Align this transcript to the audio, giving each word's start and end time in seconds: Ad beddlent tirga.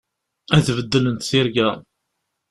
Ad 0.55 0.67
beddlent 0.77 1.25
tirga. 1.29 1.69